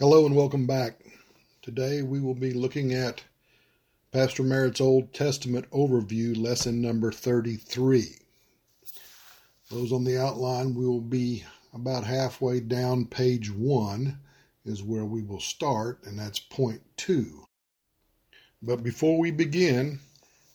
Hello 0.00 0.24
and 0.24 0.34
welcome 0.34 0.66
back. 0.66 0.98
Today 1.60 2.00
we 2.00 2.22
will 2.22 2.34
be 2.34 2.54
looking 2.54 2.94
at 2.94 3.22
Pastor 4.12 4.42
Merritt's 4.42 4.80
Old 4.80 5.12
Testament 5.12 5.70
Overview, 5.72 6.34
lesson 6.42 6.80
number 6.80 7.12
33. 7.12 8.16
Those 9.70 9.92
on 9.92 10.04
the 10.04 10.18
outline, 10.18 10.74
we 10.74 10.86
will 10.86 11.02
be 11.02 11.44
about 11.74 12.04
halfway 12.04 12.60
down 12.60 13.04
page 13.04 13.52
1 13.52 14.18
is 14.64 14.82
where 14.82 15.04
we 15.04 15.20
will 15.20 15.38
start, 15.38 16.02
and 16.04 16.18
that's 16.18 16.38
point 16.38 16.80
2. 16.96 17.44
But 18.62 18.82
before 18.82 19.18
we 19.18 19.30
begin, 19.30 19.98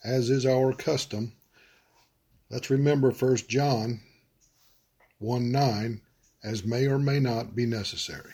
as 0.04 0.32
is 0.32 0.48
our 0.48 0.74
custom, 0.74 1.34
let's 2.50 2.72
remember 2.72 3.12
1 3.12 3.36
John 3.48 4.00
1 5.20 5.52
9 5.52 6.02
as 6.44 6.66
may 6.66 6.88
or 6.88 6.98
may 6.98 7.20
not 7.20 7.56
be 7.56 7.68
necessary. 7.68 8.32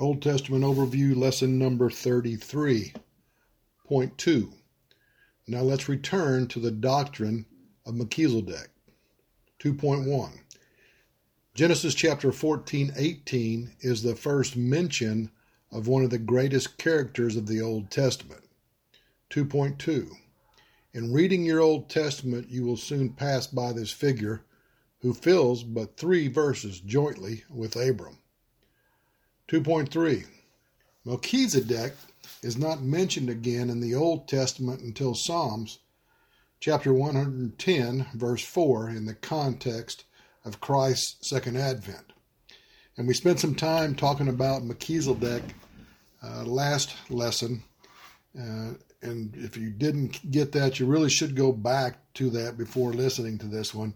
Old 0.00 0.22
Testament 0.22 0.64
Overview, 0.64 1.14
lesson 1.14 1.58
number 1.58 1.90
33.2. 1.90 4.52
Now 5.46 5.60
let's 5.60 5.90
return 5.90 6.46
to 6.46 6.58
the 6.58 6.70
doctrine 6.70 7.44
of 7.84 7.96
Melchizedek. 7.96 8.70
2.1. 9.58 10.40
Genesis 11.52 11.94
chapter 11.94 12.32
14 12.32 12.94
18 12.96 13.76
is 13.80 14.02
the 14.02 14.16
first 14.16 14.56
mention 14.56 15.30
of 15.70 15.86
one 15.86 16.02
of 16.02 16.08
the 16.08 16.18
greatest 16.18 16.78
characters 16.78 17.36
of 17.36 17.46
the 17.46 17.60
Old 17.60 17.90
Testament. 17.90 18.44
2.2. 19.28 20.10
In 20.94 21.12
reading 21.12 21.44
your 21.44 21.60
Old 21.60 21.90
Testament, 21.90 22.48
you 22.48 22.64
will 22.64 22.78
soon 22.78 23.10
pass 23.10 23.46
by 23.46 23.74
this 23.74 23.90
figure 23.90 24.46
who 25.00 25.12
fills 25.12 25.62
but 25.62 25.98
three 25.98 26.28
verses 26.28 26.80
jointly 26.80 27.44
with 27.50 27.76
Abram. 27.76 28.19
2.3 29.50 30.26
Melchizedek 31.04 31.94
is 32.40 32.56
not 32.56 32.82
mentioned 32.82 33.28
again 33.28 33.68
in 33.68 33.80
the 33.80 33.96
Old 33.96 34.28
Testament 34.28 34.80
until 34.80 35.12
Psalms 35.12 35.80
chapter 36.60 36.94
110, 36.94 38.06
verse 38.14 38.44
4, 38.44 38.90
in 38.90 39.06
the 39.06 39.14
context 39.14 40.04
of 40.44 40.60
Christ's 40.60 41.28
second 41.28 41.56
advent. 41.56 42.12
And 42.96 43.08
we 43.08 43.14
spent 43.14 43.40
some 43.40 43.56
time 43.56 43.96
talking 43.96 44.28
about 44.28 44.62
Melchizedek 44.62 45.42
uh, 46.22 46.44
last 46.44 46.94
lesson. 47.10 47.64
Uh, 48.38 48.74
and 49.02 49.34
if 49.34 49.56
you 49.56 49.70
didn't 49.70 50.30
get 50.30 50.52
that, 50.52 50.78
you 50.78 50.86
really 50.86 51.10
should 51.10 51.34
go 51.34 51.50
back 51.50 51.96
to 52.14 52.30
that 52.30 52.56
before 52.56 52.92
listening 52.92 53.36
to 53.38 53.48
this 53.48 53.74
one 53.74 53.94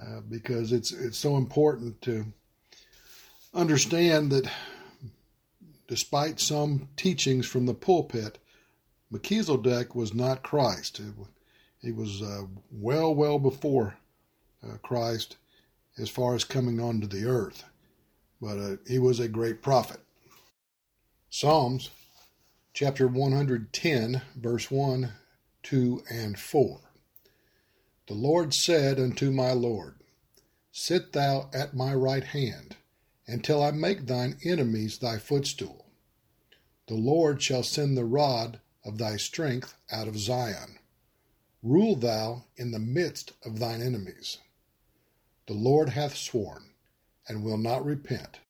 uh, 0.00 0.20
because 0.30 0.72
it's 0.72 0.90
it's 0.90 1.18
so 1.18 1.36
important 1.36 2.00
to 2.00 2.24
understand 3.54 4.30
that 4.30 4.50
despite 5.88 6.40
some 6.40 6.88
teachings 6.96 7.46
from 7.46 7.66
the 7.66 7.74
pulpit, 7.74 8.38
Melchizedek 9.10 9.94
was 9.94 10.14
not 10.14 10.42
Christ. 10.42 11.00
He 11.82 11.90
was 11.90 12.22
uh, 12.22 12.42
well, 12.70 13.14
well 13.14 13.38
before 13.38 13.96
uh, 14.62 14.76
Christ 14.82 15.36
as 15.98 16.08
far 16.08 16.34
as 16.34 16.44
coming 16.44 16.80
onto 16.80 17.06
the 17.06 17.26
earth, 17.26 17.64
but 18.40 18.58
uh, 18.58 18.76
he 18.86 18.98
was 18.98 19.18
a 19.18 19.28
great 19.28 19.62
prophet. 19.62 20.00
Psalms 21.28 21.90
chapter 22.72 23.08
110, 23.08 24.22
verse 24.36 24.70
1, 24.70 25.12
2, 25.62 26.02
and 26.08 26.38
4. 26.38 26.80
The 28.06 28.14
Lord 28.14 28.54
said 28.54 28.98
unto 28.98 29.30
my 29.30 29.52
Lord, 29.52 29.96
Sit 30.72 31.12
thou 31.12 31.50
at 31.52 31.74
my 31.74 31.92
right 31.94 32.24
hand 32.24 32.76
until 33.30 33.62
I 33.62 33.70
make 33.70 34.06
thine 34.06 34.36
enemies 34.44 34.98
thy 34.98 35.18
footstool. 35.18 35.86
The 36.88 36.96
Lord 36.96 37.40
shall 37.40 37.62
send 37.62 37.96
the 37.96 38.04
rod 38.04 38.60
of 38.84 38.98
thy 38.98 39.16
strength 39.16 39.74
out 39.92 40.08
of 40.08 40.18
Zion. 40.18 40.78
Rule 41.62 41.94
thou 41.94 42.46
in 42.56 42.72
the 42.72 42.80
midst 42.80 43.32
of 43.44 43.60
thine 43.60 43.80
enemies. 43.80 44.38
The 45.46 45.54
Lord 45.54 45.90
hath 45.90 46.16
sworn, 46.16 46.70
and 47.28 47.44
will 47.44 47.58
not 47.58 47.84
repent. 47.84 48.40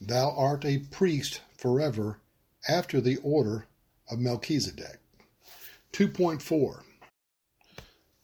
Thou 0.00 0.30
art 0.30 0.64
a 0.64 0.78
priest 0.78 1.40
forever 1.56 2.18
after 2.68 3.00
the 3.00 3.18
order 3.18 3.66
of 4.10 4.18
Melchizedek. 4.18 4.98
2.4 5.92 6.82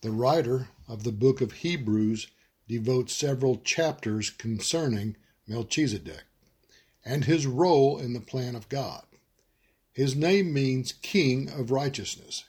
The 0.00 0.10
writer 0.10 0.68
of 0.88 1.04
the 1.04 1.12
book 1.12 1.40
of 1.40 1.52
Hebrews 1.52 2.26
devotes 2.66 3.14
several 3.14 3.58
chapters 3.58 4.30
concerning 4.30 5.16
Melchizedek, 5.48 6.24
and 7.04 7.24
his 7.24 7.46
role 7.46 7.98
in 7.98 8.12
the 8.12 8.20
plan 8.20 8.54
of 8.54 8.68
God. 8.68 9.02
His 9.92 10.14
name 10.14 10.52
means 10.52 10.92
King 10.92 11.48
of 11.48 11.70
Righteousness. 11.70 12.44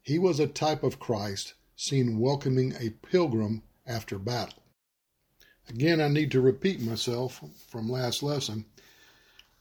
He 0.00 0.18
was 0.18 0.40
a 0.40 0.46
type 0.46 0.82
of 0.82 1.00
Christ 1.00 1.54
seen 1.76 2.18
welcoming 2.18 2.74
a 2.78 2.90
pilgrim 2.90 3.62
after 3.86 4.18
battle. 4.18 4.62
Again, 5.68 6.00
I 6.00 6.08
need 6.08 6.30
to 6.30 6.40
repeat 6.40 6.80
myself 6.80 7.42
from 7.68 7.90
last 7.90 8.22
lesson. 8.22 8.64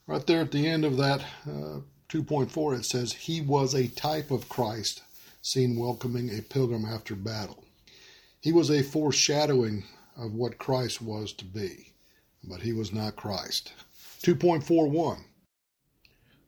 Right 0.06 0.26
there 0.26 0.42
at 0.42 0.52
the 0.52 0.68
end 0.68 0.86
of 0.86 0.96
that 0.98 1.22
uh, 1.46 1.82
2.4, 2.10 2.80
it 2.80 2.86
says, 2.86 3.12
He 3.12 3.42
was 3.42 3.74
a 3.74 3.90
type 3.90 4.32
of 4.32 4.48
Christ 4.48 5.02
seen 5.42 5.78
welcoming 5.78 6.30
a 6.30 6.42
pilgrim 6.42 6.86
after 6.86 7.16
battle. 7.16 7.66
He 8.40 8.54
was 8.54 8.70
a 8.70 8.84
foreshadowing 8.84 9.84
of 10.16 10.34
what 10.34 10.58
Christ 10.58 11.02
was 11.02 11.34
to 11.34 11.46
be 11.46 11.94
but 12.44 12.62
he 12.62 12.74
was 12.74 12.94
not 12.94 13.16
Christ. 13.16 13.74
2.41 14.24 15.24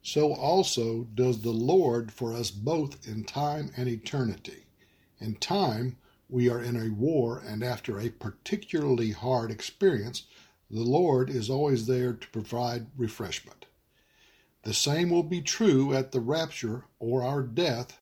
So 0.02 0.34
also 0.34 1.04
does 1.16 1.42
the 1.42 1.52
Lord 1.52 2.12
for 2.12 2.34
us 2.34 2.52
both 2.52 3.08
in 3.08 3.24
time 3.24 3.72
and 3.76 3.88
eternity. 3.88 4.66
In 5.20 5.36
time, 5.36 5.98
we 6.30 6.50
are 6.50 6.62
in 6.62 6.76
a 6.76 6.94
war, 6.94 7.42
and 7.46 7.64
after 7.64 8.00
a 8.00 8.10
particularly 8.10 9.12
hard 9.12 9.52
experience, 9.52 10.24
the 10.70 10.84
Lord 10.84 11.30
is 11.30 11.50
always 11.50 11.88
there 11.88 12.14
to 12.14 12.30
provide 12.30 12.88
refreshment. 12.96 13.66
The 14.64 14.74
same 14.74 15.10
will 15.10 15.24
be 15.24 15.42
true 15.42 15.94
at 15.94 16.12
the 16.12 16.20
rapture 16.20 16.86
or 17.00 17.24
our 17.24 17.42
death, 17.42 18.00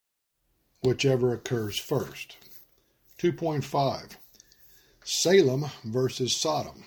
whichever 0.82 1.32
occurs 1.32 1.78
first. 1.78 2.36
2.5 3.18 4.16
Salem 5.02 5.66
versus 5.84 6.36
Sodom. 6.36 6.84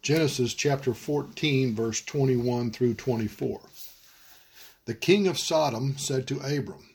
Genesis 0.00 0.54
chapter 0.54 0.94
14, 0.94 1.74
verse 1.74 2.00
21 2.02 2.70
through 2.70 2.94
24. 2.94 3.60
The 4.84 4.94
king 4.94 5.26
of 5.26 5.38
Sodom 5.38 5.98
said 5.98 6.26
to 6.28 6.38
Abram, 6.38 6.88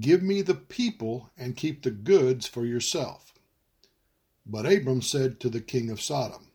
Give 0.00 0.22
me 0.22 0.40
the 0.42 0.54
people 0.54 1.30
and 1.36 1.56
keep 1.56 1.82
the 1.82 1.90
goods 1.90 2.46
for 2.46 2.64
yourself. 2.64 3.34
But 4.46 4.64
Abram 4.64 5.02
said 5.02 5.40
to 5.40 5.50
the 5.50 5.60
king 5.60 5.90
of 5.90 6.00
Sodom, 6.00 6.48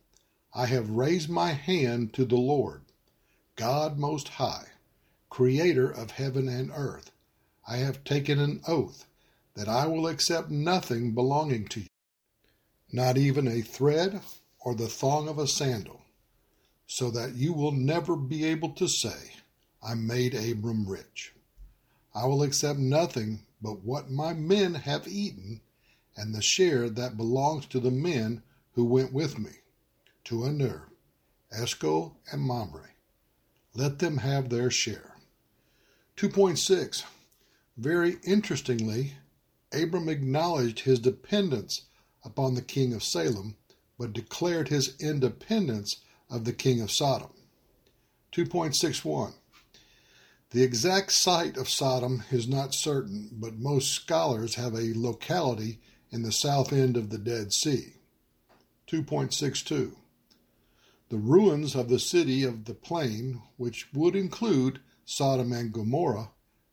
I 0.52 0.66
have 0.66 0.90
raised 0.90 1.30
my 1.30 1.52
hand 1.52 2.12
to 2.14 2.24
the 2.24 2.36
Lord, 2.36 2.82
God 3.54 3.96
Most 3.96 4.28
High, 4.28 4.66
creator 5.30 5.88
of 5.88 6.10
heaven 6.12 6.48
and 6.48 6.72
earth. 6.74 7.12
I 7.68 7.76
have 7.78 8.04
taken 8.04 8.40
an 8.40 8.60
oath 8.66 9.06
that 9.54 9.68
I 9.68 9.86
will 9.86 10.08
accept 10.08 10.50
nothing 10.50 11.12
belonging 11.12 11.68
to 11.68 11.80
you, 11.80 11.86
not 12.92 13.16
even 13.16 13.46
a 13.46 13.62
thread 13.62 14.20
or 14.64 14.74
the 14.74 14.88
thong 14.88 15.28
of 15.28 15.38
a 15.38 15.46
sandal, 15.46 16.00
so 16.86 17.10
that 17.10 17.34
you 17.34 17.52
will 17.52 17.70
never 17.70 18.16
be 18.16 18.44
able 18.44 18.70
to 18.70 18.88
say, 18.88 19.34
I 19.82 19.94
made 19.94 20.34
Abram 20.34 20.88
rich. 20.88 21.34
I 22.14 22.24
will 22.26 22.42
accept 22.42 22.78
nothing 22.78 23.40
but 23.60 23.84
what 23.84 24.10
my 24.10 24.32
men 24.32 24.74
have 24.74 25.06
eaten 25.06 25.60
and 26.16 26.34
the 26.34 26.40
share 26.40 26.88
that 26.88 27.18
belongs 27.18 27.66
to 27.66 27.78
the 27.78 27.90
men 27.90 28.42
who 28.72 28.84
went 28.84 29.12
with 29.12 29.38
me, 29.38 29.50
to 30.24 30.46
Aner, 30.46 30.88
Eshcol, 31.52 32.16
and 32.32 32.40
Mamre. 32.40 32.90
Let 33.74 33.98
them 33.98 34.18
have 34.18 34.48
their 34.48 34.70
share. 34.70 35.16
2.6 36.16 37.04
Very 37.76 38.16
interestingly, 38.24 39.14
Abram 39.72 40.08
acknowledged 40.08 40.80
his 40.80 41.00
dependence 41.00 41.82
upon 42.24 42.54
the 42.54 42.62
king 42.62 42.94
of 42.94 43.04
Salem 43.04 43.56
but 43.98 44.12
declared 44.12 44.68
his 44.68 44.96
independence 45.00 46.00
of 46.30 46.44
the 46.44 46.52
king 46.52 46.80
of 46.80 46.90
Sodom. 46.90 47.30
2.61 48.32 49.34
The 50.50 50.62
exact 50.62 51.12
site 51.12 51.56
of 51.56 51.68
Sodom 51.68 52.24
is 52.30 52.48
not 52.48 52.74
certain, 52.74 53.30
but 53.32 53.58
most 53.58 53.92
scholars 53.92 54.56
have 54.56 54.74
a 54.74 54.92
locality 54.94 55.80
in 56.10 56.22
the 56.22 56.32
south 56.32 56.72
end 56.72 56.96
of 56.96 57.10
the 57.10 57.18
Dead 57.18 57.52
Sea. 57.52 57.94
2.62 58.88 59.94
The 61.08 61.16
ruins 61.16 61.74
of 61.74 61.88
the 61.88 61.98
city 61.98 62.42
of 62.42 62.64
the 62.64 62.74
plain, 62.74 63.42
which 63.56 63.88
would 63.92 64.16
include 64.16 64.80
Sodom 65.04 65.52
and 65.52 65.72
Gomorrah, 65.72 66.30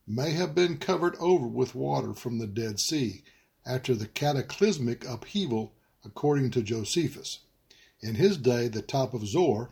may 0.07 0.31
have 0.31 0.53
been 0.53 0.77
covered 0.77 1.15
over 1.17 1.47
with 1.47 1.75
water 1.75 2.13
from 2.13 2.37
the 2.37 2.47
Dead 2.47 2.79
Sea 2.79 3.23
after 3.65 3.93
the 3.93 4.07
cataclysmic 4.07 5.05
upheaval, 5.05 5.73
according 6.05 6.51
to 6.51 6.61
Josephus. 6.61 7.39
In 8.01 8.15
his 8.15 8.37
day, 8.37 8.67
the 8.67 8.81
top 8.81 9.13
of 9.13 9.27
Zoar, 9.27 9.69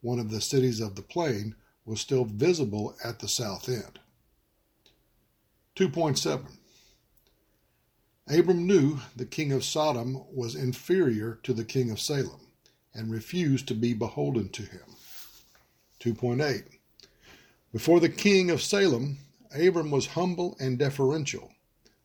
one 0.00 0.18
of 0.18 0.30
the 0.30 0.40
cities 0.40 0.80
of 0.80 0.94
the 0.94 1.02
plain, 1.02 1.54
was 1.84 2.00
still 2.00 2.24
visible 2.24 2.96
at 3.04 3.20
the 3.20 3.28
south 3.28 3.68
end. 3.68 4.00
2.7 5.76 6.46
Abram 8.28 8.66
knew 8.66 8.98
the 9.14 9.26
king 9.26 9.52
of 9.52 9.64
Sodom 9.64 10.24
was 10.34 10.56
inferior 10.56 11.38
to 11.44 11.52
the 11.52 11.64
king 11.64 11.90
of 11.90 12.00
Salem 12.00 12.40
and 12.92 13.10
refused 13.10 13.68
to 13.68 13.74
be 13.74 13.94
beholden 13.94 14.48
to 14.48 14.62
him. 14.62 14.96
2.8 16.00 16.64
Before 17.72 18.00
the 18.00 18.08
king 18.08 18.50
of 18.50 18.62
Salem, 18.62 19.18
Abram 19.54 19.90
was 19.90 20.06
humble 20.08 20.56
and 20.58 20.78
deferential. 20.78 21.52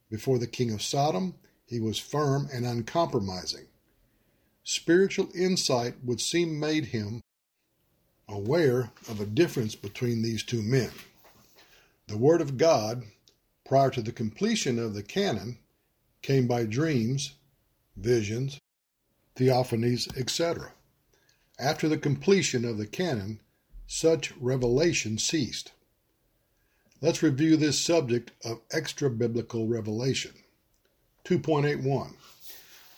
Before 0.10 0.38
the 0.38 0.48
king 0.48 0.72
of 0.72 0.82
Sodom, 0.82 1.36
he 1.72 1.80
was 1.80 1.98
firm 1.98 2.50
and 2.54 2.66
uncompromising. 2.66 3.66
Spiritual 4.62 5.30
insight 5.34 5.96
would 6.04 6.20
seem 6.20 6.60
made 6.60 6.88
him 6.88 7.22
aware 8.28 8.92
of 9.08 9.22
a 9.22 9.26
difference 9.26 9.74
between 9.74 10.22
these 10.22 10.44
two 10.44 10.62
men. 10.62 10.92
The 12.08 12.18
Word 12.18 12.42
of 12.42 12.58
God, 12.58 13.04
prior 13.66 13.90
to 13.92 14.02
the 14.02 14.12
completion 14.12 14.78
of 14.80 14.94
the 14.94 15.02
canon, 15.02 15.60
came 16.22 16.46
by 16.46 16.66
dreams, 16.66 17.36
visions, 17.96 18.60
theophanies, 19.38 20.10
etc. 20.18 20.74
After 21.58 21.88
the 21.88 21.98
completion 21.98 22.66
of 22.66 22.78
the 22.78 22.86
canon, 22.86 23.40
such 23.88 24.34
revelation 24.36 25.18
ceased. 25.18 25.72
Let's 27.00 27.24
review 27.24 27.56
this 27.56 27.80
subject 27.80 28.32
of 28.44 28.60
extra 28.72 29.10
biblical 29.10 29.68
revelation. 29.68 30.34
2.81 31.24 32.14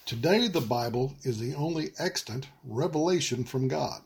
Today, 0.06 0.48
the 0.48 0.62
Bible 0.62 1.16
is 1.24 1.40
the 1.40 1.54
only 1.56 1.92
extant 2.00 2.48
revelation 2.64 3.44
from 3.44 3.68
God. 3.68 4.02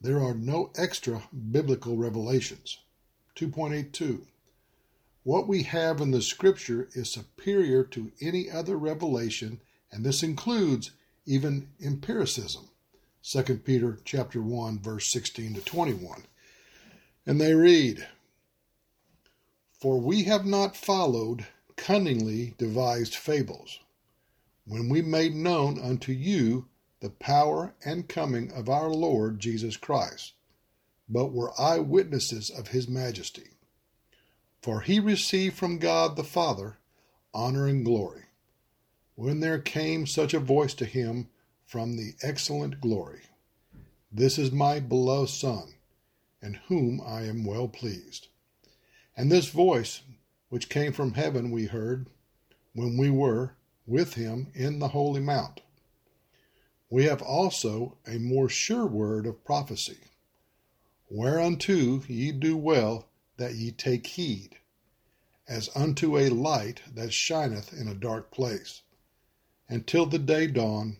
There 0.00 0.20
are 0.20 0.34
no 0.34 0.70
extra 0.76 1.22
biblical 1.50 1.96
revelations. 1.96 2.78
2.82 3.36 4.22
What 5.22 5.46
we 5.46 5.64
have 5.64 6.00
in 6.00 6.12
the 6.12 6.22
Scripture 6.22 6.88
is 6.94 7.10
superior 7.10 7.84
to 7.84 8.10
any 8.22 8.50
other 8.50 8.76
revelation, 8.76 9.60
and 9.92 10.04
this 10.04 10.22
includes 10.22 10.92
even 11.26 11.68
empiricism. 11.82 12.70
2 13.22 13.42
Peter 13.64 13.98
chapter 14.04 14.40
1 14.40 14.78
verse 14.78 15.10
16 15.10 15.54
to 15.54 15.60
21. 15.60 16.22
And 17.26 17.38
they 17.38 17.54
read, 17.54 18.06
For 19.78 20.00
we 20.00 20.24
have 20.24 20.46
not 20.46 20.74
followed 20.74 21.46
cunningly 21.76 22.54
devised 22.58 23.14
fables, 23.14 23.80
when 24.64 24.88
we 24.88 25.02
made 25.02 25.34
known 25.34 25.78
unto 25.78 26.12
you 26.12 26.68
the 27.00 27.10
power 27.10 27.74
and 27.84 28.08
coming 28.08 28.50
of 28.52 28.68
our 28.68 28.88
Lord 28.88 29.38
Jesus 29.38 29.76
Christ, 29.76 30.32
but 31.08 31.32
were 31.32 31.58
eyewitnesses 31.60 32.50
of 32.50 32.68
his 32.68 32.88
majesty. 32.88 33.50
For 34.62 34.80
he 34.80 34.98
received 34.98 35.56
from 35.56 35.78
God 35.78 36.16
the 36.16 36.24
Father 36.24 36.78
honor 37.32 37.66
and 37.66 37.84
glory, 37.84 38.24
when 39.14 39.40
there 39.40 39.58
came 39.58 40.06
such 40.06 40.34
a 40.34 40.40
voice 40.40 40.74
to 40.74 40.86
him 40.86 41.28
from 41.64 41.96
the 41.96 42.14
excellent 42.22 42.80
glory 42.80 43.22
This 44.10 44.38
is 44.38 44.50
my 44.50 44.80
beloved 44.80 45.30
Son, 45.30 45.74
in 46.40 46.54
whom 46.68 47.00
I 47.04 47.22
am 47.22 47.44
well 47.44 47.68
pleased. 47.68 48.28
And 49.16 49.30
this 49.30 49.48
voice 49.48 50.02
which 50.48 50.68
came 50.68 50.92
from 50.92 51.14
heaven 51.14 51.50
we 51.50 51.66
heard 51.66 52.08
when 52.72 52.96
we 52.96 53.10
were 53.10 53.56
with 53.86 54.14
him 54.14 54.48
in 54.54 54.78
the 54.78 54.88
holy 54.88 55.20
mount. 55.20 55.60
We 56.88 57.04
have 57.04 57.22
also 57.22 57.98
a 58.06 58.18
more 58.18 58.48
sure 58.48 58.86
word 58.86 59.26
of 59.26 59.44
prophecy, 59.44 59.98
whereunto 61.10 62.02
ye 62.06 62.32
do 62.32 62.56
well 62.56 63.08
that 63.38 63.54
ye 63.54 63.72
take 63.72 64.06
heed, 64.06 64.58
as 65.48 65.68
unto 65.74 66.16
a 66.16 66.28
light 66.28 66.82
that 66.94 67.12
shineth 67.12 67.72
in 67.72 67.88
a 67.88 67.94
dark 67.94 68.30
place, 68.30 68.82
until 69.68 70.06
the 70.06 70.18
day 70.18 70.46
dawn 70.46 70.98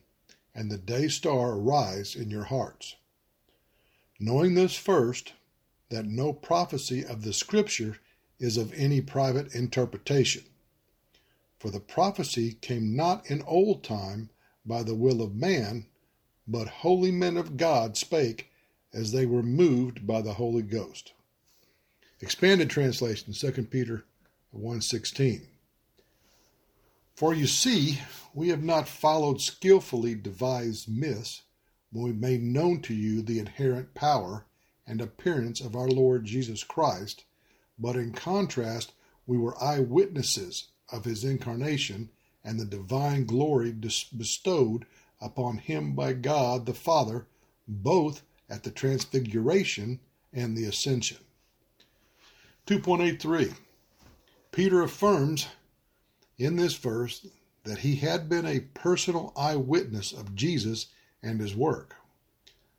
and 0.55 0.71
the 0.71 0.79
day 0.79 1.09
star 1.09 1.53
arise 1.53 2.17
in 2.17 2.31
your 2.31 2.45
hearts. 2.45 2.97
Knowing 4.19 4.55
this 4.55 4.75
first, 4.75 5.35
that 5.91 6.07
no 6.07 6.33
prophecy 6.33 7.05
of 7.05 7.23
the 7.23 7.33
Scripture 7.33 7.99
is 8.39 8.57
of 8.57 8.73
any 8.75 9.01
private 9.01 9.55
interpretation. 9.55 10.45
For 11.59 11.71
the 11.71 11.81
prophecy 11.81 12.53
came 12.61 12.95
not 12.95 13.31
in 13.31 13.43
old 13.43 13.83
time 13.83 14.31
by 14.65 14.83
the 14.83 14.95
will 14.95 15.23
of 15.23 15.35
man, 15.35 15.87
but 16.47 16.69
holy 16.69 17.11
men 17.11 17.37
of 17.37 17.57
God 17.57 17.97
spake 17.97 18.51
as 18.93 19.13
they 19.13 19.27
were 19.27 19.43
moved 19.43 20.07
by 20.07 20.23
the 20.23 20.35
Holy 20.35 20.63
Ghost. 20.63 21.13
Expanded 22.21 22.71
translation, 22.71 23.33
2 23.33 23.53
Peter 23.65 24.05
1.16. 24.55 25.43
For 27.15 27.35
you 27.35 27.47
see, 27.47 28.01
we 28.35 28.49
have 28.49 28.63
not 28.63 28.89
followed 28.89 29.41
skillfully 29.41 30.15
devised 30.15 30.89
myths 30.89 31.43
when 31.91 32.05
we 32.05 32.13
made 32.13 32.43
known 32.43 32.81
to 32.83 32.95
you 32.95 33.23
the 33.23 33.39
inherent 33.39 33.95
power 33.95 34.45
and 34.87 35.01
appearance 35.01 35.61
of 35.61 35.75
our 35.75 35.89
Lord 35.89 36.25
Jesus 36.27 36.63
Christ, 36.63 37.25
but 37.79 37.97
in 37.97 38.13
contrast, 38.13 38.93
we 39.27 39.37
were 39.37 39.63
eyewitnesses 39.63 40.69
of 40.91 41.05
his 41.05 41.25
incarnation 41.25 42.11
and 42.45 42.61
the 42.61 42.65
divine 42.65 43.25
glory 43.25 43.73
bestowed 43.73 44.87
upon 45.21 45.59
him 45.59 45.95
by 45.95 46.13
God 46.13 46.65
the 46.65 46.75
Father, 46.75 47.27
both 47.67 48.23
at 48.49 48.63
the 48.63 48.71
transfiguration 48.71 49.99
and 50.33 50.57
the 50.57 50.65
ascension. 50.65 51.19
2.83 52.67 53.57
Peter 54.53 54.83
affirms 54.83 55.49
in 56.39 56.57
this 56.57 56.75
verse 56.75 57.27
that 57.65 57.79
he 57.79 57.97
had 57.97 58.29
been 58.29 58.47
a 58.47 58.61
personal 58.61 59.33
eyewitness 59.37 60.13
of 60.13 60.35
Jesus 60.35 60.87
and 61.23 61.41
his 61.41 61.57
work. 61.57 61.97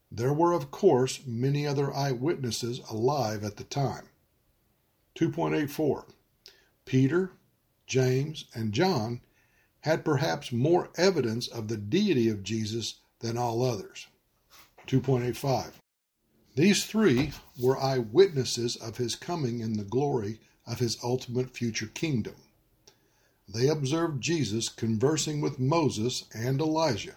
There 0.09 0.33
were, 0.33 0.53
of 0.53 0.71
course, 0.71 1.19
many 1.25 1.67
other 1.67 1.93
eyewitnesses 1.93 2.79
alive 2.89 3.43
at 3.43 3.57
the 3.57 3.65
time. 3.65 4.07
2.84 5.17 6.03
Peter, 6.85 7.31
James, 7.87 8.45
and 8.53 8.71
John 8.71 9.21
had 9.81 10.05
perhaps 10.05 10.51
more 10.51 10.89
evidence 10.95 11.47
of 11.47 11.67
the 11.67 11.77
deity 11.77 12.29
of 12.29 12.43
Jesus 12.43 12.99
than 13.19 13.37
all 13.37 13.63
others. 13.63 14.07
2.85 14.85 15.71
These 16.55 16.85
three 16.85 17.31
were 17.59 17.81
eyewitnesses 17.81 18.75
of 18.75 18.97
his 18.97 19.15
coming 19.15 19.59
in 19.59 19.73
the 19.73 19.83
glory 19.83 20.39
of 20.67 20.79
his 20.79 20.97
ultimate 21.03 21.49
future 21.49 21.87
kingdom. 21.87 22.35
They 23.49 23.69
observed 23.69 24.21
Jesus 24.21 24.69
conversing 24.69 25.41
with 25.41 25.59
Moses 25.59 26.25
and 26.33 26.61
Elijah. 26.61 27.15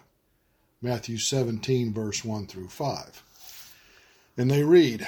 Matthew 0.81 1.17
17, 1.17 1.93
verse 1.93 2.25
1 2.25 2.47
through 2.47 2.69
5. 2.69 3.23
And 4.37 4.49
they 4.49 4.63
read, 4.63 5.07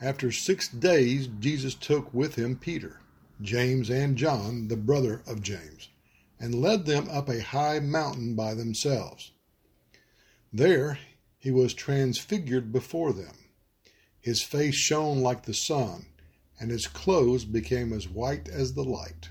after 0.00 0.30
six 0.30 0.68
days, 0.68 1.28
Jesus 1.40 1.74
took 1.74 2.12
with 2.14 2.36
him 2.36 2.56
Peter, 2.56 3.00
James, 3.40 3.90
and 3.90 4.16
John, 4.16 4.68
the 4.68 4.76
brother 4.76 5.22
of 5.26 5.42
James, 5.42 5.88
and 6.38 6.54
led 6.54 6.86
them 6.86 7.08
up 7.08 7.28
a 7.28 7.42
high 7.42 7.80
mountain 7.80 8.34
by 8.34 8.54
themselves. 8.54 9.32
There 10.52 10.98
he 11.38 11.50
was 11.50 11.74
transfigured 11.74 12.72
before 12.72 13.12
them. 13.12 13.34
His 14.20 14.42
face 14.42 14.74
shone 14.74 15.20
like 15.20 15.44
the 15.44 15.54
sun, 15.54 16.06
and 16.60 16.70
his 16.70 16.86
clothes 16.86 17.44
became 17.44 17.92
as 17.92 18.08
white 18.08 18.48
as 18.48 18.74
the 18.74 18.84
light. 18.84 19.30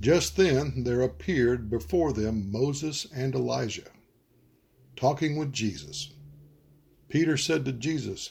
Just 0.00 0.36
then 0.36 0.84
there 0.84 1.00
appeared 1.00 1.70
before 1.70 2.12
them 2.12 2.52
Moses 2.52 3.06
and 3.14 3.34
Elijah, 3.34 3.90
talking 4.96 5.36
with 5.36 5.52
Jesus. 5.52 6.12
Peter 7.08 7.36
said 7.36 7.64
to 7.64 7.72
Jesus, 7.72 8.30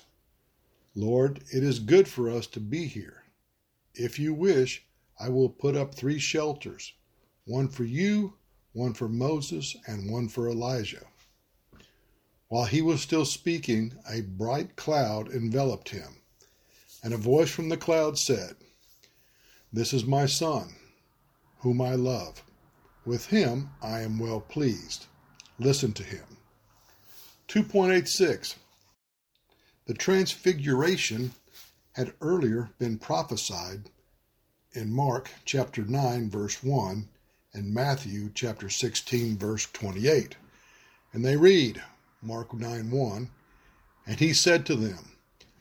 Lord, 0.95 1.43
it 1.51 1.63
is 1.63 1.79
good 1.79 2.07
for 2.07 2.29
us 2.29 2.45
to 2.47 2.59
be 2.59 2.85
here. 2.85 3.23
If 3.95 4.19
you 4.19 4.33
wish, 4.33 4.85
I 5.19 5.29
will 5.29 5.49
put 5.49 5.75
up 5.75 5.95
three 5.95 6.19
shelters 6.19 6.93
one 7.45 7.67
for 7.67 7.83
you, 7.83 8.35
one 8.71 8.93
for 8.93 9.09
Moses, 9.09 9.75
and 9.87 10.09
one 10.09 10.29
for 10.29 10.49
Elijah. 10.49 11.05
While 12.47 12.65
he 12.65 12.81
was 12.81 13.01
still 13.01 13.25
speaking, 13.25 13.93
a 14.09 14.21
bright 14.21 14.75
cloud 14.75 15.29
enveloped 15.29 15.89
him, 15.89 16.21
and 17.03 17.13
a 17.13 17.17
voice 17.17 17.49
from 17.49 17.69
the 17.69 17.77
cloud 17.77 18.17
said, 18.17 18.55
This 19.71 19.93
is 19.93 20.05
my 20.05 20.25
Son, 20.25 20.75
whom 21.59 21.81
I 21.81 21.95
love. 21.95 22.43
With 23.05 23.25
him 23.25 23.71
I 23.81 24.01
am 24.01 24.19
well 24.19 24.39
pleased. 24.39 25.07
Listen 25.59 25.91
to 25.93 26.03
him. 26.03 26.37
2.86 27.47 28.55
the 29.85 29.93
Transfiguration 29.93 31.33
had 31.93 32.13
earlier 32.21 32.69
been 32.79 32.97
prophesied 32.97 33.89
in 34.71 34.91
Mark 34.91 35.29
chapter 35.45 35.83
9 35.83 36.29
verse 36.29 36.63
1 36.63 37.07
and 37.53 37.73
Matthew 37.73 38.31
chapter 38.33 38.69
16 38.69 39.37
verse 39.37 39.67
28. 39.73 40.35
And 41.11 41.23
they 41.23 41.37
read 41.37 41.83
Mark 42.21 42.53
9 42.53 42.89
1 42.89 43.29
And 44.07 44.19
he 44.19 44.33
said 44.33 44.65
to 44.65 44.75
them, 44.75 45.11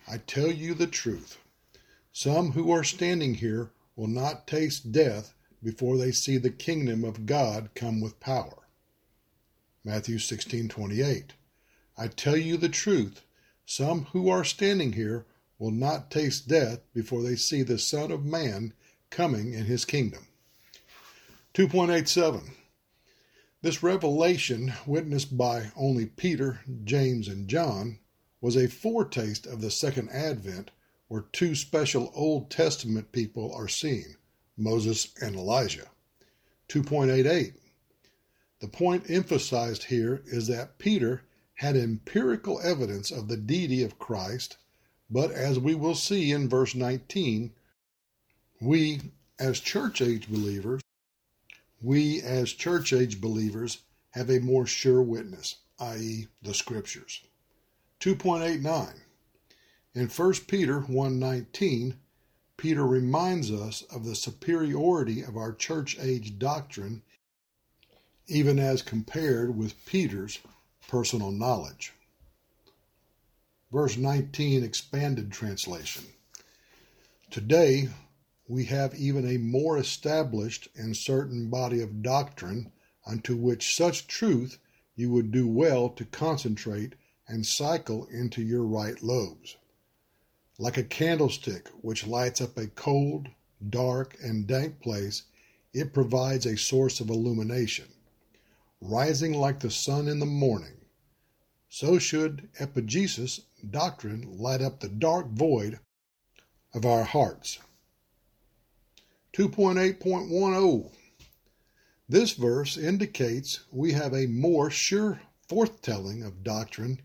I 0.09 0.19
tell 0.19 0.51
you 0.51 0.75
the 0.75 0.87
truth. 0.87 1.39
Some 2.13 2.53
who 2.53 2.71
are 2.71 2.85
standing 2.85 3.35
here 3.35 3.71
will 3.97 4.09
not 4.09 4.47
taste 4.47 4.93
death 4.93 5.35
before 5.63 5.97
they 5.97 6.13
see 6.13 6.39
the 6.39 6.51
kingdom 6.51 7.05
of 7.05 7.27
God 7.27 7.71
come 7.75 8.01
with 8.01 8.21
power. 8.21 8.67
Matthew 9.85 10.19
16:28 10.19 11.31
I 11.97 12.07
tell 12.09 12.37
you 12.37 12.57
the 12.57 12.69
truth, 12.69 13.23
some 13.65 14.07
who 14.13 14.29
are 14.29 14.45
standing 14.45 14.93
here 14.93 15.27
will 15.59 15.71
not 15.71 16.11
taste 16.11 16.49
death 16.49 16.81
before 16.93 17.23
they 17.23 17.37
see 17.37 17.63
the 17.63 17.79
Son 17.79 18.11
of 18.11 18.25
Man 18.25 18.73
coming 19.11 19.53
in 19.53 19.67
his 19.67 19.85
kingdom. 19.85 20.27
2.87 21.55 22.51
This 23.61 23.83
revelation, 23.83 24.73
witnessed 24.87 25.37
by 25.37 25.71
only 25.77 26.07
Peter, 26.07 26.61
James, 26.85 27.29
and 27.29 27.47
John, 27.47 27.99
was 28.41 28.57
a 28.57 28.69
foretaste 28.69 29.47
of 29.47 29.61
the 29.61 29.71
second 29.71 30.11
advent 30.11 30.71
where 31.09 31.27
two 31.33 31.55
special 31.55 32.11
Old 32.15 32.51
Testament 32.51 33.13
people 33.13 33.53
are 33.55 33.69
seen 33.69 34.17
Moses 34.57 35.13
and 35.21 35.37
Elijah. 35.37 35.87
2.88 36.69 37.53
The 38.61 38.69
point 38.69 39.11
emphasized 39.11 39.85
here 39.85 40.23
is 40.27 40.47
that 40.47 40.79
Peter 40.79 41.23
had 41.63 41.77
empirical 41.77 42.61
evidence 42.63 43.13
of 43.13 43.29
the 43.29 43.37
deity 43.37 43.85
of 43.85 43.97
Christ, 43.97 44.57
but 45.09 45.31
as 45.31 45.61
we 45.61 45.77
will 45.77 45.95
see 45.95 46.33
in 46.33 46.49
verse 46.49 46.75
19, 46.75 47.53
we 48.61 49.01
as 49.39 49.61
church 49.61 50.03
age 50.03 50.29
believers 50.29 50.83
we 51.81 52.21
as 52.23 52.53
church 52.53 52.93
age 52.93 53.21
believers 53.21 53.83
have 54.11 54.29
a 54.29 54.41
more 54.41 54.67
sure 54.67 55.03
witness, 55.03 55.57
i.e., 55.79 56.27
the 56.43 56.53
scriptures. 56.53 57.23
2.89 58.01 58.95
In 59.95 60.09
1 60.09 60.33
Peter 60.49 60.81
1:19, 60.81 61.95
Peter 62.57 62.85
reminds 62.85 63.53
us 63.53 63.83
of 63.83 64.05
the 64.05 64.17
superiority 64.17 65.23
of 65.23 65.37
our 65.37 65.53
church 65.53 65.97
age 66.01 66.41
doctrine 66.41 67.03
even 68.27 68.59
as 68.59 68.83
compared 68.83 69.57
with 69.57 69.87
Peter's 69.87 70.41
personal 70.89 71.31
knowledge. 71.31 71.93
Verse 73.71 73.97
19 73.97 74.63
expanded 74.63 75.33
translation. 75.33 76.05
Today 77.31 77.89
we 78.47 78.67
have 78.67 78.95
even 78.95 79.27
a 79.27 79.39
more 79.39 79.79
established 79.79 80.69
and 80.77 80.97
certain 80.97 81.49
body 81.49 81.81
of 81.81 82.03
doctrine 82.03 82.71
unto 83.07 83.35
which 83.37 83.75
such 83.75 84.07
truth 84.07 84.59
you 84.95 85.11
would 85.11 85.31
do 85.31 85.49
well 85.49 85.89
to 85.89 86.05
concentrate 86.05 86.95
and 87.27 87.47
cycle 87.47 88.05
into 88.07 88.43
your 88.43 88.65
right 88.65 89.03
lobes. 89.03 89.57
Like 90.59 90.77
a 90.77 90.85
candlestick 90.85 91.69
which 91.81 92.07
lights 92.07 92.41
up 92.41 92.59
a 92.59 92.67
cold, 92.67 93.29
dark, 93.71 94.17
and 94.23 94.47
dank 94.47 94.81
place, 94.81 95.23
it 95.73 95.95
provides 95.95 96.45
a 96.45 96.59
source 96.59 97.01
of 97.01 97.09
illumination. 97.09 97.89
Rising 98.85 99.33
like 99.33 99.61
the 99.61 99.71
sun 99.71 100.09
in 100.09 100.19
the 100.19 100.27
morning, 100.27 100.75
so 101.69 102.01
should 102.01 102.49
epignosis 102.59 103.43
doctrine 103.71 104.39
light 104.39 104.61
up 104.61 104.81
the 104.81 104.89
dark 104.89 105.29
void 105.29 105.79
of 106.75 106.85
our 106.85 107.05
hearts. 107.05 107.61
2.8.10 109.35 110.91
This 112.09 112.33
verse 112.33 112.77
indicates 112.77 113.61
we 113.71 113.93
have 113.93 114.13
a 114.13 114.27
more 114.27 114.69
sure 114.69 115.23
forthtelling 115.49 116.27
of 116.27 116.43
doctrine, 116.43 117.01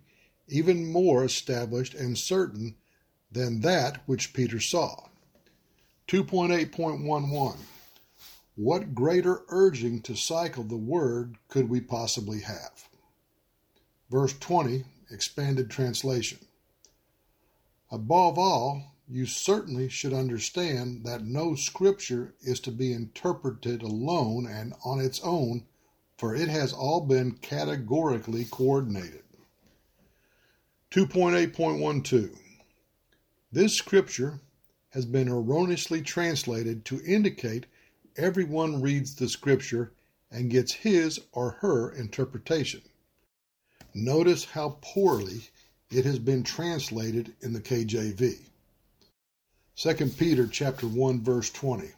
even 0.47 0.91
more 0.91 1.23
established 1.23 1.93
and 1.93 2.17
certain 2.17 2.75
than 3.31 3.61
that 3.61 4.01
which 4.07 4.33
Peter 4.33 4.59
saw. 4.59 5.09
2.8.11 6.07 7.55
What 8.57 8.95
greater 8.95 9.43
urging 9.49 10.01
to 10.01 10.15
cycle 10.15 10.63
the 10.63 10.77
word 10.77 11.37
could 11.47 11.69
we 11.69 11.79
possibly 11.79 12.39
have? 12.39 12.89
Verse 14.09 14.33
20, 14.33 14.83
expanded 15.11 15.69
translation. 15.69 16.39
Above 17.91 18.39
all, 18.39 18.95
you 19.07 19.27
certainly 19.27 19.89
should 19.89 20.11
understand 20.11 21.05
that 21.05 21.23
no 21.23 21.53
scripture 21.53 22.33
is 22.41 22.59
to 22.61 22.71
be 22.71 22.91
interpreted 22.93 23.83
alone 23.83 24.47
and 24.47 24.73
on 24.83 25.01
its 25.01 25.19
own, 25.19 25.67
for 26.17 26.35
it 26.35 26.49
has 26.49 26.73
all 26.73 27.01
been 27.01 27.33
categorically 27.33 28.45
coordinated. 28.45 29.23
2.8.12 30.89 32.35
This 33.51 33.75
scripture 33.75 34.41
has 34.89 35.05
been 35.05 35.29
erroneously 35.29 36.01
translated 36.01 36.85
to 36.85 37.05
indicate 37.05 37.67
everyone 38.17 38.81
reads 38.81 39.15
the 39.15 39.29
scripture 39.29 39.91
and 40.31 40.49
gets 40.49 40.73
his 40.73 41.19
or 41.31 41.51
her 41.61 41.91
interpretation. 41.91 42.81
Notice 43.93 44.45
how 44.45 44.77
poorly 44.81 45.49
it 45.91 46.03
has 46.05 46.19
been 46.19 46.43
translated 46.43 47.33
in 47.41 47.53
the 47.53 47.61
KJV. 47.61 48.39
2 49.75 49.93
Peter 50.17 50.47
chapter 50.47 50.87
1 50.87 51.21
verse 51.21 51.49
20. 51.51 51.89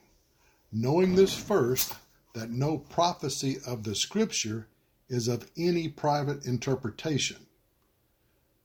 Knowing 0.72 1.16
this 1.16 1.34
first 1.34 1.96
that 2.34 2.52
no 2.52 2.78
prophecy 2.78 3.58
of 3.66 3.84
the 3.84 3.96
scripture 3.96 4.68
is 5.08 5.28
of 5.28 5.50
any 5.58 5.88
private 5.88 6.46
interpretation. 6.46 7.38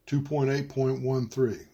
2.8.13. 0.07 1.67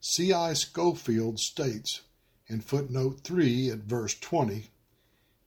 C.I. 0.00 0.52
Scofield 0.54 1.38
states 1.38 2.00
in 2.48 2.60
footnote 2.60 3.20
3 3.20 3.70
at 3.70 3.78
verse 3.78 4.18
20 4.18 4.64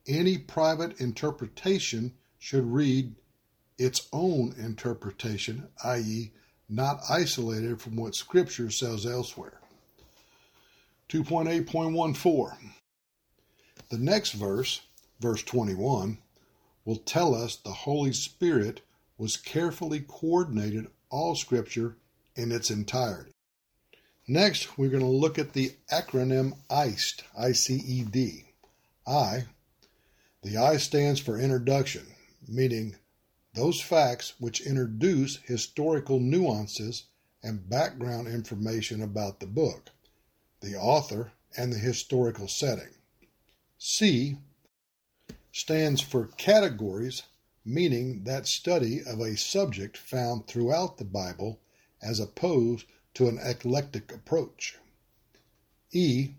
any 0.08 0.38
private 0.38 1.00
interpretation 1.00 2.14
should 2.40 2.66
read 2.66 3.14
its 3.78 4.08
own 4.12 4.54
interpretation, 4.58 5.68
i.e., 5.84 6.32
not 6.70 7.02
isolated 7.10 7.82
from 7.82 7.96
what 7.96 8.16
Scripture 8.16 8.70
says 8.70 9.06
elsewhere. 9.06 9.60
2.8.14. 11.10 12.54
The 13.90 13.98
next 13.98 14.32
verse, 14.32 14.82
verse 15.20 15.44
21, 15.44 16.18
will 16.86 16.96
tell 16.96 17.36
us 17.36 17.58
the 17.58 17.72
Holy 17.72 18.14
Spirit 18.14 18.82
was 19.18 19.36
carefully 19.36 20.00
coordinated 20.08 20.88
all 21.10 21.36
Scripture 21.36 21.98
in 22.36 22.52
its 22.52 22.72
entirety. 22.72 23.32
Next, 24.28 24.78
we're 24.78 24.90
going 24.90 25.02
to 25.04 25.10
look 25.10 25.38
at 25.38 25.54
the 25.54 25.74
acronym 25.92 26.54
ICED, 26.70 27.24
I-C-E-D. 27.38 28.46
I, 29.06 29.46
the 30.42 30.58
I 30.58 30.78
stands 30.78 31.20
for 31.20 31.40
introduction, 31.40 32.08
meaning 32.48 32.96
those 33.54 33.82
facts 33.82 34.34
which 34.40 34.62
introduce 34.62 35.38
historical 35.38 36.20
nuances 36.20 37.06
and 37.44 37.70
background 37.70 38.28
information 38.28 39.02
about 39.02 39.40
the 39.40 39.48
book 39.48 39.92
the 40.62 40.76
author, 40.76 41.34
and 41.58 41.74
the 41.74 41.78
historical 41.78 42.48
setting. 42.48 42.94
C 43.78 44.38
stands 45.52 46.00
for 46.00 46.28
categories, 46.38 47.24
meaning 47.66 48.24
that 48.24 48.48
study 48.48 49.02
of 49.04 49.20
a 49.20 49.36
subject 49.36 49.98
found 49.98 50.48
throughout 50.48 50.98
the 50.98 51.04
Bible 51.04 51.60
as 52.02 52.20
opposed 52.20 52.86
to 53.16 53.28
an 53.28 53.38
eclectic 53.44 54.14
approach. 54.14 54.78
E 55.92 56.30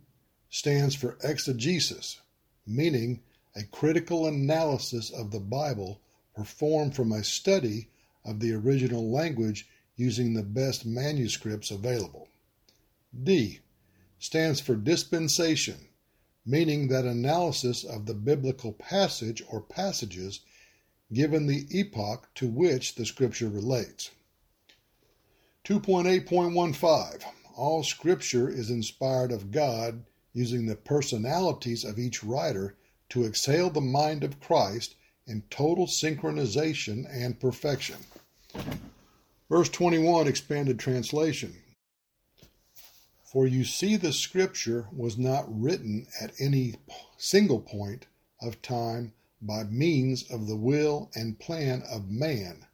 stands 0.48 0.94
for 0.94 1.18
exegesis, 1.22 2.20
meaning 2.66 3.20
a 3.54 3.64
critical 3.64 4.26
analysis 4.26 5.10
of 5.10 5.30
the 5.30 5.40
Bible 5.40 6.00
performed 6.34 6.96
from 6.96 7.12
a 7.12 7.22
study 7.22 7.88
of 8.24 8.40
the 8.40 8.52
original 8.54 9.10
language 9.10 9.68
using 9.96 10.32
the 10.32 10.42
best 10.42 10.86
manuscripts 10.86 11.70
available. 11.70 12.28
D 13.22 13.60
stands 14.18 14.60
for 14.60 14.74
dispensation, 14.74 15.88
meaning 16.46 16.88
that 16.88 17.04
analysis 17.04 17.84
of 17.84 18.06
the 18.06 18.14
biblical 18.14 18.72
passage 18.72 19.42
or 19.48 19.60
passages 19.60 20.40
given 21.12 21.46
the 21.46 21.66
epoch 21.70 22.28
to 22.34 22.48
which 22.48 22.94
the 22.94 23.04
scripture 23.04 23.48
relates. 23.48 24.10
2.8.15 25.64 27.22
All 27.54 27.84
scripture 27.84 28.48
is 28.48 28.70
inspired 28.70 29.30
of 29.30 29.50
God 29.50 30.04
using 30.32 30.66
the 30.66 30.76
personalities 30.76 31.84
of 31.84 31.98
each 31.98 32.24
writer 32.24 32.76
to 33.12 33.26
exhale 33.26 33.68
the 33.68 33.78
mind 33.78 34.24
of 34.24 34.40
Christ 34.40 34.94
in 35.26 35.42
total 35.50 35.86
synchronization 35.86 37.04
and 37.10 37.38
perfection. 37.38 37.98
Verse 39.50 39.68
21 39.68 40.26
expanded 40.26 40.78
translation 40.78 41.54
For 43.22 43.46
you 43.46 43.64
see, 43.64 43.96
the 43.96 44.14
scripture 44.14 44.86
was 44.90 45.18
not 45.18 45.44
written 45.46 46.06
at 46.22 46.32
any 46.40 46.76
single 47.18 47.60
point 47.60 48.06
of 48.40 48.62
time 48.62 49.12
by 49.42 49.64
means 49.64 50.22
of 50.30 50.46
the 50.46 50.56
will 50.56 51.10
and 51.14 51.38
plan 51.38 51.82
of 51.82 52.10
man, 52.10 52.64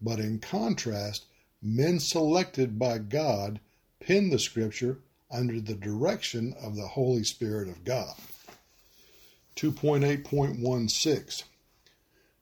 but 0.00 0.20
in 0.20 0.38
contrast, 0.38 1.24
men 1.60 1.98
selected 1.98 2.78
by 2.78 2.98
God 2.98 3.58
penned 3.98 4.30
the 4.32 4.38
scripture 4.38 5.00
under 5.28 5.60
the 5.60 5.74
direction 5.74 6.54
of 6.62 6.76
the 6.76 6.86
Holy 6.86 7.24
Spirit 7.24 7.68
of 7.68 7.82
God. 7.82 8.14
2.8.16 9.58 11.42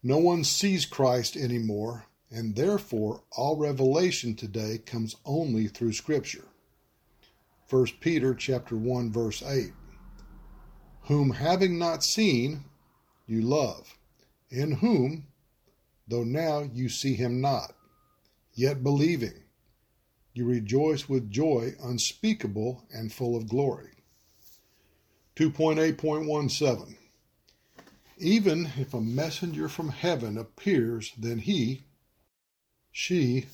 No 0.02 0.18
one 0.18 0.44
sees 0.44 0.84
Christ 0.84 1.34
anymore, 1.34 2.04
and 2.30 2.54
therefore 2.54 3.22
all 3.32 3.56
revelation 3.56 4.34
today 4.34 4.76
comes 4.84 5.16
only 5.24 5.66
through 5.66 5.94
scripture. 5.94 6.44
1 7.70 7.86
Peter 8.00 8.34
chapter 8.34 8.76
1 8.76 9.10
verse 9.10 9.42
8 9.42 9.72
Whom 11.04 11.30
having 11.30 11.78
not 11.78 12.04
seen 12.04 12.64
you 13.26 13.40
love, 13.40 13.96
in 14.50 14.72
whom 14.72 15.28
though 16.06 16.22
now 16.22 16.68
you 16.74 16.90
see 16.90 17.14
him 17.14 17.40
not, 17.40 17.74
yet 18.52 18.82
believing 18.82 19.42
you 20.34 20.44
rejoice 20.44 21.08
with 21.08 21.30
joy 21.30 21.72
unspeakable 21.82 22.84
and 22.92 23.10
full 23.10 23.34
of 23.34 23.48
glory. 23.48 23.92
2.8.17 25.36 26.96
Even 28.18 28.72
if 28.78 28.94
a 28.94 29.00
messenger 29.00 29.68
from 29.68 29.90
heaven 29.90 30.38
appears, 30.38 31.12
then 31.18 31.38
he, 31.38 31.82
she, 32.90 33.46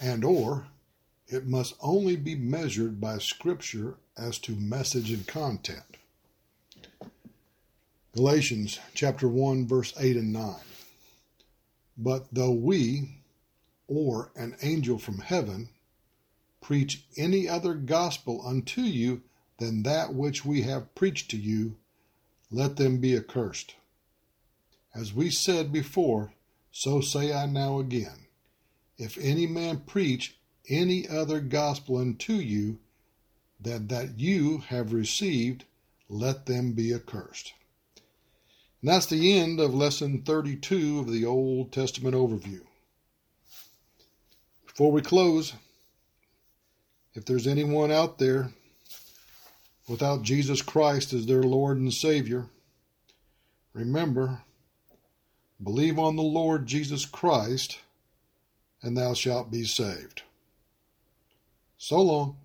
and 0.00 0.22
or 0.22 0.66
it 1.28 1.46
must 1.46 1.74
only 1.80 2.16
be 2.16 2.34
measured 2.34 3.00
by 3.00 3.16
Scripture 3.16 3.96
as 4.18 4.38
to 4.38 4.52
message 4.52 5.10
and 5.10 5.26
content. 5.26 5.96
Galatians 8.14 8.78
chapter 8.92 9.26
1 9.26 9.66
verse 9.66 9.94
8 9.98 10.16
and 10.16 10.32
9. 10.34 10.56
But 11.96 12.26
though 12.30 12.52
we 12.52 13.20
or 13.88 14.30
an 14.36 14.56
angel 14.60 14.98
from 14.98 15.18
heaven 15.18 15.70
preach 16.60 17.04
any 17.16 17.48
other 17.48 17.72
gospel 17.74 18.42
unto 18.46 18.82
you 18.82 19.22
than 19.56 19.82
that 19.84 20.12
which 20.12 20.44
we 20.44 20.62
have 20.62 20.94
preached 20.94 21.30
to 21.30 21.38
you, 21.38 21.76
let 22.50 22.76
them 22.76 22.98
be 22.98 23.16
accursed. 23.16 23.74
As 24.94 25.14
we 25.14 25.30
said 25.30 25.72
before, 25.72 26.34
so 26.70 27.00
say 27.00 27.32
I 27.32 27.46
now 27.46 27.78
again. 27.78 28.26
If 28.98 29.16
any 29.18 29.46
man 29.46 29.80
preach 29.86 30.36
any 30.68 31.08
other 31.08 31.40
gospel 31.40 31.98
unto 31.98 32.34
you 32.34 32.78
than 33.60 33.88
that 33.88 34.18
you 34.18 34.58
have 34.58 34.92
received, 34.92 35.64
let 36.08 36.46
them 36.46 36.72
be 36.72 36.92
accursed. 36.92 37.54
And 38.80 38.90
that's 38.90 39.06
the 39.06 39.38
end 39.38 39.60
of 39.60 39.74
lesson 39.74 40.22
32 40.22 40.98
of 40.98 41.10
the 41.10 41.24
Old 41.24 41.72
Testament 41.72 42.14
overview. 42.14 42.62
Before 44.66 44.90
we 44.90 45.02
close, 45.02 45.52
if 47.14 47.24
there's 47.24 47.46
anyone 47.46 47.92
out 47.92 48.18
there 48.18 48.50
without 49.88 50.22
Jesus 50.22 50.62
Christ 50.62 51.12
as 51.12 51.26
their 51.26 51.42
Lord 51.42 51.78
and 51.78 51.92
Savior, 51.92 52.46
remember, 53.72 54.42
believe 55.62 55.98
on 55.98 56.16
the 56.16 56.22
Lord 56.22 56.66
Jesus 56.66 57.04
Christ, 57.04 57.78
and 58.82 58.96
thou 58.96 59.14
shalt 59.14 59.50
be 59.50 59.64
saved. 59.64 60.22
So 61.78 62.00
long. 62.00 62.36